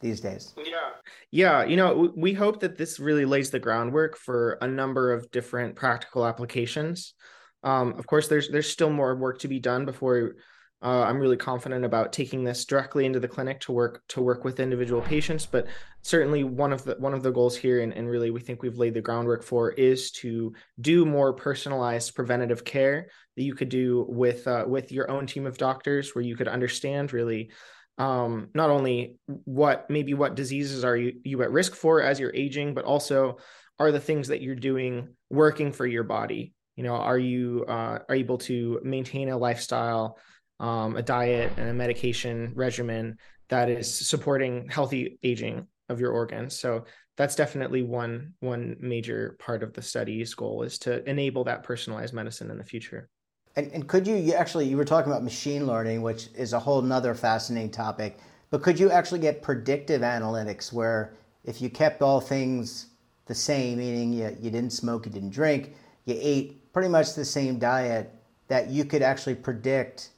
these 0.00 0.20
days. 0.20 0.54
Yeah. 0.56 0.90
Yeah, 1.30 1.64
you 1.64 1.76
know, 1.76 2.12
we 2.16 2.32
hope 2.32 2.60
that 2.60 2.76
this 2.76 2.98
really 2.98 3.24
lays 3.24 3.50
the 3.50 3.60
groundwork 3.60 4.16
for 4.16 4.58
a 4.60 4.66
number 4.66 5.12
of 5.12 5.30
different 5.30 5.76
practical 5.76 6.26
applications. 6.26 7.14
Um, 7.62 7.92
of 7.98 8.06
course, 8.06 8.26
there's 8.26 8.48
there's 8.48 8.68
still 8.68 8.90
more 8.90 9.14
work 9.14 9.38
to 9.40 9.48
be 9.48 9.60
done 9.60 9.84
before 9.84 10.36
uh, 10.82 11.02
I'm 11.02 11.18
really 11.18 11.36
confident 11.36 11.84
about 11.84 12.12
taking 12.12 12.42
this 12.42 12.64
directly 12.64 13.04
into 13.04 13.20
the 13.20 13.28
clinic 13.28 13.60
to 13.60 13.72
work 13.72 14.02
to 14.08 14.22
work 14.22 14.44
with 14.44 14.60
individual 14.60 15.02
patients. 15.02 15.44
But 15.44 15.66
certainly 16.02 16.42
one 16.42 16.72
of 16.72 16.84
the 16.84 16.94
one 16.94 17.12
of 17.12 17.22
the 17.22 17.30
goals 17.30 17.54
here, 17.54 17.80
and, 17.80 17.92
and 17.92 18.08
really 18.08 18.30
we 18.30 18.40
think 18.40 18.62
we've 18.62 18.78
laid 18.78 18.94
the 18.94 19.02
groundwork 19.02 19.42
for, 19.42 19.72
is 19.72 20.10
to 20.12 20.54
do 20.80 21.04
more 21.04 21.34
personalized 21.34 22.14
preventative 22.14 22.64
care 22.64 23.08
that 23.36 23.42
you 23.42 23.54
could 23.54 23.68
do 23.68 24.06
with 24.08 24.46
uh, 24.48 24.64
with 24.66 24.90
your 24.90 25.10
own 25.10 25.26
team 25.26 25.46
of 25.46 25.58
doctors, 25.58 26.14
where 26.14 26.24
you 26.24 26.34
could 26.34 26.48
understand 26.48 27.12
really 27.12 27.50
um, 27.98 28.48
not 28.54 28.70
only 28.70 29.16
what 29.26 29.90
maybe 29.90 30.14
what 30.14 30.34
diseases 30.34 30.82
are 30.82 30.96
you, 30.96 31.20
you 31.24 31.42
at 31.42 31.52
risk 31.52 31.74
for 31.74 32.00
as 32.00 32.18
you're 32.18 32.34
aging, 32.34 32.72
but 32.72 32.86
also 32.86 33.36
are 33.78 33.92
the 33.92 34.00
things 34.00 34.28
that 34.28 34.40
you're 34.40 34.54
doing 34.54 35.08
working 35.28 35.72
for 35.72 35.86
your 35.86 36.04
body. 36.04 36.54
You 36.76 36.84
know, 36.84 36.94
are 36.94 37.18
you 37.18 37.66
uh, 37.68 37.98
are 38.08 38.14
able 38.14 38.38
to 38.38 38.80
maintain 38.82 39.28
a 39.28 39.36
lifestyle 39.36 40.16
um, 40.60 40.96
a 40.96 41.02
diet 41.02 41.52
and 41.56 41.68
a 41.68 41.74
medication 41.74 42.52
regimen 42.54 43.18
that 43.48 43.68
is 43.68 43.92
supporting 44.08 44.68
healthy 44.68 45.18
aging 45.24 45.66
of 45.88 45.98
your 45.98 46.12
organs. 46.12 46.56
So 46.56 46.84
that's 47.16 47.34
definitely 47.34 47.82
one 47.82 48.34
one 48.40 48.76
major 48.78 49.36
part 49.40 49.62
of 49.62 49.72
the 49.72 49.82
study's 49.82 50.32
goal 50.34 50.62
is 50.62 50.78
to 50.80 51.08
enable 51.10 51.42
that 51.44 51.64
personalized 51.64 52.14
medicine 52.14 52.50
in 52.50 52.58
the 52.58 52.64
future. 52.64 53.08
And, 53.56 53.72
and 53.72 53.88
could 53.88 54.06
you, 54.06 54.14
you 54.14 54.34
actually 54.34 54.68
you 54.68 54.76
were 54.76 54.84
talking 54.84 55.10
about 55.10 55.24
machine 55.24 55.66
learning, 55.66 56.02
which 56.02 56.28
is 56.36 56.52
a 56.52 56.60
whole 56.60 56.80
nother 56.80 57.14
fascinating 57.14 57.72
topic. 57.72 58.18
But 58.50 58.62
could 58.62 58.78
you 58.78 58.90
actually 58.90 59.20
get 59.20 59.42
predictive 59.42 60.02
analytics 60.02 60.72
where 60.72 61.14
if 61.44 61.60
you 61.60 61.70
kept 61.70 62.02
all 62.02 62.20
things 62.20 62.86
the 63.26 63.34
same, 63.34 63.78
meaning 63.78 64.12
you, 64.12 64.36
you 64.40 64.50
didn't 64.50 64.72
smoke, 64.72 65.06
you 65.06 65.12
didn't 65.12 65.30
drink, 65.30 65.74
you 66.04 66.16
ate 66.18 66.72
pretty 66.72 66.88
much 66.88 67.14
the 67.14 67.24
same 67.24 67.58
diet, 67.58 68.12
that 68.48 68.68
you 68.68 68.84
could 68.84 69.02
actually 69.02 69.34
predict 69.34 70.10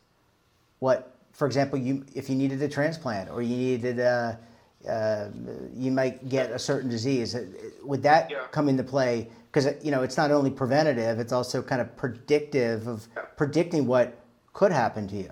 what, 0.82 1.14
for 1.32 1.46
example, 1.46 1.78
you 1.78 2.04
if 2.12 2.28
you 2.28 2.34
needed 2.34 2.60
a 2.60 2.68
transplant 2.68 3.30
or 3.30 3.40
you 3.40 3.56
needed 3.56 4.00
a, 4.00 4.36
uh, 4.88 5.28
you 5.72 5.92
might 5.92 6.28
get 6.28 6.50
a 6.50 6.58
certain 6.58 6.90
disease. 6.90 7.36
Uh, 7.36 7.46
would 7.84 8.02
that 8.02 8.28
yeah. 8.28 8.46
come 8.50 8.68
into 8.68 8.82
play? 8.82 9.28
Because 9.46 9.66
you 9.84 9.92
know 9.92 10.02
it's 10.02 10.16
not 10.16 10.32
only 10.32 10.50
preventative; 10.50 11.20
it's 11.20 11.32
also 11.32 11.62
kind 11.62 11.80
of 11.80 11.96
predictive 11.96 12.88
of 12.88 13.06
yeah. 13.16 13.22
predicting 13.36 13.86
what 13.86 14.18
could 14.54 14.72
happen 14.72 15.06
to 15.06 15.16
you. 15.16 15.30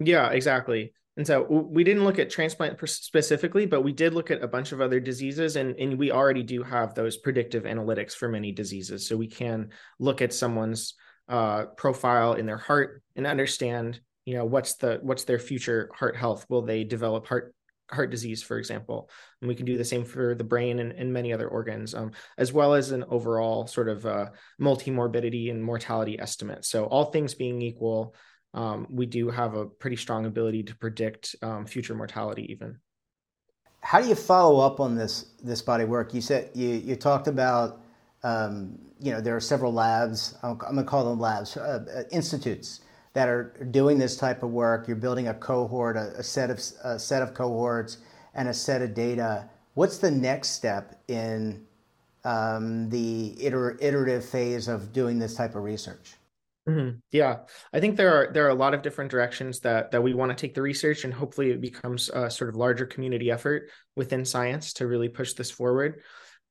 Yeah, 0.00 0.30
exactly. 0.30 0.94
And 1.18 1.26
so 1.26 1.42
we 1.42 1.84
didn't 1.84 2.04
look 2.04 2.18
at 2.18 2.30
transplant 2.30 2.78
specifically, 2.88 3.66
but 3.66 3.82
we 3.82 3.92
did 3.92 4.14
look 4.14 4.30
at 4.30 4.42
a 4.42 4.48
bunch 4.48 4.72
of 4.72 4.80
other 4.80 5.00
diseases, 5.00 5.56
and, 5.56 5.76
and 5.76 5.98
we 5.98 6.10
already 6.10 6.42
do 6.42 6.62
have 6.62 6.94
those 6.94 7.16
predictive 7.16 7.64
analytics 7.64 8.12
for 8.12 8.28
many 8.28 8.52
diseases. 8.52 9.06
So 9.06 9.16
we 9.16 9.26
can 9.26 9.70
look 9.98 10.20
at 10.20 10.34
someone's 10.34 10.94
uh, 11.28 11.66
profile 11.76 12.34
in 12.34 12.44
their 12.46 12.58
heart 12.58 13.02
and 13.14 13.26
understand 13.26 14.00
you 14.26 14.34
know 14.34 14.44
what's 14.44 14.74
the 14.74 14.98
what's 15.02 15.24
their 15.24 15.38
future 15.38 15.90
heart 15.94 16.16
health? 16.16 16.44
Will 16.50 16.62
they 16.62 16.84
develop 16.84 17.26
heart 17.26 17.54
heart 17.90 18.10
disease 18.10 18.42
for 18.42 18.58
example? 18.58 19.08
And 19.40 19.48
we 19.48 19.54
can 19.54 19.64
do 19.64 19.78
the 19.78 19.84
same 19.84 20.04
for 20.04 20.34
the 20.34 20.44
brain 20.44 20.80
and, 20.80 20.92
and 20.92 21.12
many 21.12 21.32
other 21.32 21.48
organs 21.48 21.94
um, 21.94 22.10
as 22.36 22.52
well 22.52 22.74
as 22.74 22.90
an 22.90 23.04
overall 23.08 23.68
sort 23.68 23.88
of 23.88 24.04
uh, 24.04 24.26
multi-morbidity 24.58 25.50
and 25.50 25.62
mortality 25.62 26.18
estimate. 26.20 26.64
So 26.64 26.84
all 26.84 27.06
things 27.06 27.34
being 27.34 27.62
equal 27.62 28.14
um, 28.54 28.86
we 28.90 29.06
do 29.06 29.28
have 29.28 29.54
a 29.54 29.66
pretty 29.66 29.96
strong 29.96 30.24
ability 30.24 30.64
to 30.64 30.76
predict 30.76 31.36
um, 31.42 31.66
future 31.66 31.94
mortality 31.94 32.50
even. 32.50 32.78
How 33.82 34.00
do 34.00 34.08
you 34.08 34.14
follow 34.14 34.60
up 34.60 34.80
on 34.80 34.96
this 34.96 35.26
this 35.44 35.62
body 35.62 35.84
work? 35.84 36.12
You 36.12 36.20
said 36.20 36.50
you 36.54 36.70
you 36.70 36.96
talked 36.96 37.28
about 37.28 37.82
um, 38.24 38.78
you 38.98 39.12
know 39.12 39.20
there 39.20 39.36
are 39.36 39.40
several 39.40 39.72
labs. 39.72 40.36
I'm, 40.42 40.52
I'm 40.52 40.58
going 40.58 40.76
to 40.76 40.84
call 40.84 41.04
them 41.04 41.20
labs 41.20 41.56
uh, 41.56 41.84
uh 41.94 42.02
institutes 42.10 42.80
that 43.16 43.30
are 43.30 43.54
doing 43.70 43.96
this 43.96 44.14
type 44.14 44.42
of 44.42 44.50
work. 44.50 44.86
You're 44.86 44.98
building 44.98 45.28
a 45.28 45.32
cohort, 45.32 45.96
a, 45.96 46.12
a 46.18 46.22
set 46.22 46.50
of 46.50 46.60
a 46.84 46.98
set 46.98 47.22
of 47.22 47.32
cohorts, 47.32 47.96
and 48.34 48.46
a 48.46 48.52
set 48.52 48.82
of 48.82 48.92
data. 48.92 49.48
What's 49.72 49.96
the 49.96 50.10
next 50.10 50.50
step 50.50 51.00
in 51.08 51.64
um, 52.24 52.90
the 52.90 53.34
iter- 53.42 53.78
iterative 53.80 54.22
phase 54.22 54.68
of 54.68 54.92
doing 54.92 55.18
this 55.18 55.34
type 55.34 55.54
of 55.54 55.62
research? 55.62 56.16
Mm-hmm. 56.68 56.98
Yeah, 57.10 57.38
I 57.72 57.80
think 57.80 57.96
there 57.96 58.12
are 58.14 58.32
there 58.34 58.44
are 58.44 58.50
a 58.50 58.54
lot 58.54 58.74
of 58.74 58.82
different 58.82 59.10
directions 59.10 59.60
that 59.60 59.92
that 59.92 60.02
we 60.02 60.12
want 60.12 60.30
to 60.30 60.36
take 60.36 60.52
the 60.52 60.60
research, 60.60 61.04
and 61.04 61.14
hopefully 61.14 61.52
it 61.52 61.62
becomes 61.62 62.10
a 62.10 62.30
sort 62.30 62.50
of 62.50 62.56
larger 62.56 62.84
community 62.84 63.30
effort 63.30 63.70
within 63.94 64.26
science 64.26 64.74
to 64.74 64.86
really 64.86 65.08
push 65.08 65.32
this 65.32 65.50
forward. 65.50 66.02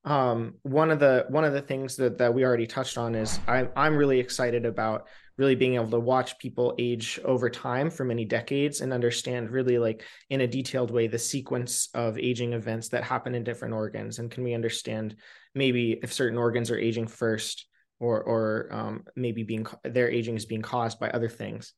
Um, 0.04 0.56
one 0.64 0.90
of 0.90 0.98
the 0.98 1.26
one 1.30 1.44
of 1.44 1.54
the 1.54 1.62
things 1.62 1.96
that 1.98 2.18
that 2.18 2.34
we 2.34 2.44
already 2.44 2.66
touched 2.66 2.98
on 2.98 3.14
is 3.14 3.40
I, 3.48 3.68
I'm 3.76 3.96
really 3.96 4.20
excited 4.20 4.66
about 4.66 5.08
really 5.38 5.56
being 5.56 5.76
able 5.76 5.90
to 5.90 6.00
watch 6.00 6.38
people 6.40 6.74
age 6.78 7.20
over 7.26 7.50
time 7.50 7.90
for 7.90 8.06
many 8.06 8.26
decades 8.26 8.82
and 8.82 8.94
understand 8.94 9.52
really 9.52 9.78
like 9.78 10.04
in 10.30 10.42
a 10.42 10.48
detailed 10.48 10.92
way 10.92 11.08
the 11.08 11.20
sequence 11.20 11.90
of 11.94 12.18
aging 12.18 12.54
events 12.54 12.90
that 12.90 13.04
happen 13.04 13.36
in 13.36 13.44
different 13.44 13.74
organs. 13.74 14.20
And 14.20 14.32
can 14.32 14.44
we 14.44 14.54
understand 14.54 15.16
maybe 15.54 16.00
if 16.02 16.14
certain 16.14 16.38
organs 16.38 16.72
are 16.72 16.78
aging 16.78 17.08
first 17.08 17.68
or 18.00 18.22
or 18.22 18.70
um, 18.72 19.04
maybe 19.16 19.44
being 19.44 19.66
their 19.84 20.10
aging 20.10 20.36
is 20.36 20.46
being 20.46 20.62
caused 20.62 21.00
by 21.00 21.10
other 21.10 21.30
things. 21.30 21.74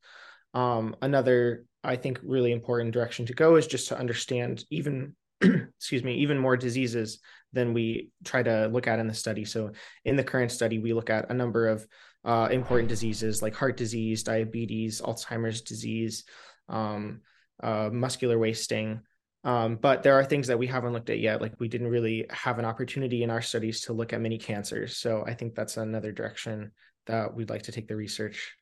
Um, 0.54 0.96
another 1.02 1.66
i 1.84 1.96
think 1.96 2.20
really 2.24 2.52
important 2.52 2.92
direction 2.92 3.26
to 3.28 3.34
go 3.34 3.56
is 3.56 3.68
just 3.68 3.90
to 3.90 3.98
understand 3.98 4.66
even 4.72 5.16
excuse 5.42 6.04
me 6.04 6.16
even 6.16 6.40
more 6.40 6.58
diseases 6.58 7.20
than 7.54 7.74
we 7.74 8.10
try 8.26 8.44
to 8.44 8.68
look 8.68 8.88
at 8.88 9.00
in 9.00 9.08
the 9.08 9.14
study. 9.14 9.46
So 9.46 9.72
in 10.04 10.16
the 10.16 10.24
current 10.24 10.52
study 10.52 10.80
we 10.80 10.94
look 10.94 11.10
at 11.10 11.30
a 11.30 11.34
number 11.34 11.68
of 11.68 11.86
uh, 12.26 12.50
important 12.52 12.90
diseases 12.90 13.42
like 13.42 13.56
heart 13.56 13.78
disease, 13.78 14.24
diabetes, 14.24 15.02
Alzheimer's 15.02 15.62
disease, 15.62 16.24
um, 16.70 17.22
uh, 17.64 17.90
muscular 17.92 18.38
wasting. 18.38 19.02
Um, 19.44 19.78
but 19.78 20.04
there 20.04 20.16
are 20.16 20.26
things 20.26 20.48
that 20.48 20.60
we 20.60 20.68
haven't 20.68 20.94
looked 20.94 21.10
at 21.10 21.20
yet. 21.20 21.42
Like 21.42 21.54
we 21.60 21.70
didn't 21.70 21.88
really 21.88 22.26
have 22.30 22.60
an 22.60 22.66
opportunity 22.66 23.24
in 23.24 23.30
our 23.30 23.42
studies 23.42 23.82
to 23.82 23.94
look 23.94 24.12
at 24.12 24.20
many 24.20 24.38
cancers. 24.38 24.98
So 24.98 25.24
I 25.26 25.34
think 25.34 25.56
that's 25.56 25.78
another 25.78 26.12
direction 26.12 26.72
that 27.06 27.34
we'd 27.34 27.50
like 27.50 27.64
to 27.64 27.72
take 27.72 27.88
the 27.88 27.96
research. 27.96 28.54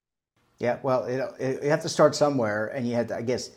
Yeah, 0.59 0.77
well, 0.83 1.03
it, 1.05 1.21
it, 1.39 1.63
you 1.63 1.69
have 1.69 1.81
to 1.81 1.89
start 1.89 2.15
somewhere, 2.15 2.67
and 2.67 2.87
you 2.87 2.95
had 2.95 3.09
to, 3.09 3.17
I 3.17 3.21
guess, 3.23 3.51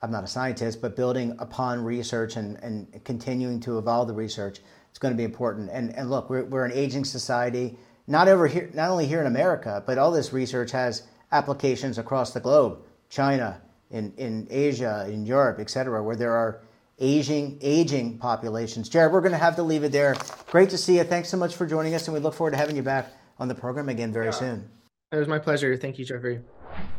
I'm 0.00 0.10
not 0.10 0.24
a 0.24 0.26
scientist, 0.26 0.80
but 0.80 0.96
building 0.96 1.36
upon 1.38 1.84
research 1.84 2.36
and, 2.36 2.56
and 2.62 3.04
continuing 3.04 3.60
to 3.60 3.78
evolve 3.78 4.08
the 4.08 4.14
research 4.14 4.60
is 4.92 4.98
going 4.98 5.12
to 5.12 5.18
be 5.18 5.24
important. 5.24 5.68
And, 5.70 5.94
and 5.94 6.08
look, 6.08 6.30
we're, 6.30 6.44
we're 6.44 6.64
an 6.64 6.72
aging 6.72 7.04
society, 7.04 7.78
not 8.10 8.28
over 8.28 8.46
here, 8.46 8.68
not 8.74 8.90
only 8.90 9.06
here 9.06 9.20
in 9.20 9.26
America, 9.26 9.82
but 9.86 9.96
all 9.96 10.10
this 10.10 10.32
research 10.32 10.72
has 10.72 11.04
applications 11.32 11.96
across 11.96 12.32
the 12.32 12.40
globe, 12.40 12.80
China, 13.08 13.62
in, 13.90 14.12
in 14.16 14.46
Asia, 14.50 15.06
in 15.08 15.24
Europe, 15.24 15.58
et 15.60 15.70
cetera, 15.70 16.02
where 16.02 16.16
there 16.16 16.34
are 16.34 16.60
aging, 16.98 17.58
aging 17.62 18.18
populations. 18.18 18.90
Jarod, 18.90 19.12
we're 19.12 19.20
going 19.20 19.32
to 19.32 19.38
have 19.38 19.56
to 19.56 19.62
leave 19.62 19.84
it 19.84 19.92
there. 19.92 20.16
Great 20.50 20.70
to 20.70 20.78
see 20.78 20.96
you. 20.98 21.04
Thanks 21.04 21.28
so 21.28 21.36
much 21.36 21.54
for 21.54 21.66
joining 21.66 21.94
us, 21.94 22.06
and 22.08 22.14
we 22.14 22.20
look 22.20 22.34
forward 22.34 22.50
to 22.50 22.56
having 22.56 22.76
you 22.76 22.82
back 22.82 23.12
on 23.38 23.48
the 23.48 23.54
program 23.54 23.88
again 23.88 24.12
very 24.12 24.26
yeah. 24.26 24.32
soon. 24.32 24.70
It 25.12 25.16
was 25.16 25.28
my 25.28 25.38
pleasure. 25.38 25.76
Thank 25.76 25.98
you, 25.98 26.04
Jeffrey. 26.04 26.40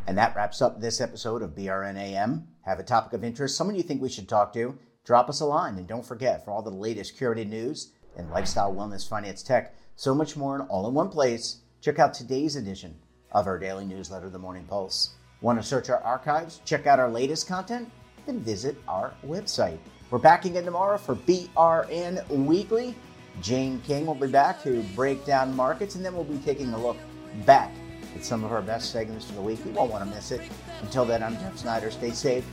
And 0.07 0.17
that 0.17 0.35
wraps 0.35 0.61
up 0.61 0.81
this 0.81 0.99
episode 0.99 1.41
of 1.41 1.51
BRNAM. 1.51 2.45
Have 2.65 2.79
a 2.79 2.83
topic 2.83 3.13
of 3.13 3.23
interest, 3.23 3.55
someone 3.55 3.75
you 3.75 3.83
think 3.83 4.01
we 4.01 4.09
should 4.09 4.27
talk 4.27 4.53
to? 4.53 4.77
Drop 5.05 5.29
us 5.29 5.41
a 5.41 5.45
line. 5.45 5.77
And 5.77 5.87
don't 5.87 6.05
forget, 6.05 6.43
for 6.43 6.51
all 6.51 6.61
the 6.61 6.69
latest 6.69 7.17
curated 7.17 7.47
news 7.47 7.91
and 8.17 8.29
lifestyle, 8.29 8.73
wellness, 8.73 9.07
finance, 9.07 9.43
tech, 9.43 9.75
so 9.95 10.15
much 10.15 10.35
more 10.35 10.55
in 10.55 10.61
all 10.61 10.87
in 10.87 10.93
one 10.93 11.09
place, 11.09 11.57
check 11.81 11.99
out 11.99 12.13
today's 12.13 12.55
edition 12.55 12.95
of 13.31 13.47
our 13.47 13.59
daily 13.59 13.85
newsletter, 13.85 14.29
The 14.29 14.39
Morning 14.39 14.65
Pulse. 14.65 15.11
Want 15.41 15.59
to 15.59 15.67
search 15.67 15.89
our 15.89 16.01
archives, 16.01 16.61
check 16.65 16.87
out 16.87 16.99
our 16.99 17.09
latest 17.09 17.47
content? 17.47 17.89
Then 18.25 18.39
visit 18.39 18.75
our 18.87 19.13
website. 19.25 19.79
We're 20.09 20.19
back 20.19 20.45
again 20.45 20.65
tomorrow 20.65 20.97
for 20.97 21.15
BRN 21.15 22.27
Weekly. 22.29 22.95
Jane 23.41 23.81
King 23.81 24.05
will 24.05 24.15
be 24.15 24.27
back 24.27 24.61
to 24.63 24.83
break 24.95 25.25
down 25.25 25.55
markets, 25.55 25.95
and 25.95 26.03
then 26.03 26.13
we'll 26.13 26.25
be 26.25 26.37
taking 26.39 26.73
a 26.73 26.77
look 26.77 26.97
back 27.45 27.71
at 28.15 28.25
some 28.25 28.43
of 28.43 28.51
our 28.51 28.61
best 28.61 28.91
segments 28.91 29.25
for 29.25 29.33
the 29.33 29.41
week. 29.41 29.59
You 29.65 29.71
won't 29.71 29.91
want 29.91 30.07
to 30.07 30.13
miss 30.13 30.31
it. 30.31 30.41
Until 30.81 31.05
then, 31.05 31.23
I'm 31.23 31.35
Jeff 31.35 31.57
Snyder. 31.57 31.89
Stay 31.89 32.11
safe, 32.11 32.45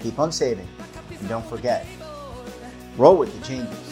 keep 0.00 0.18
on 0.18 0.32
saving, 0.32 0.66
and 1.10 1.28
don't 1.28 1.44
forget, 1.46 1.86
roll 2.96 3.16
with 3.16 3.38
the 3.38 3.46
changes. 3.46 3.91